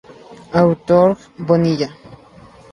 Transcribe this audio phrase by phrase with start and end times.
[0.61, 1.27] Autor J.
[1.45, 1.89] Bonilla.